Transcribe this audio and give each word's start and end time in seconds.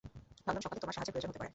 ভাবলাম 0.45 0.63
সকালে 0.65 0.81
তোমার 0.83 0.95
সাহায্যের 0.95 1.13
প্রয়োজন 1.13 1.29
হতে 1.31 1.39
পারে। 1.39 1.49